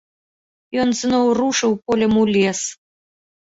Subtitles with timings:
[0.83, 2.59] Ён зноў рушыў полем у лес.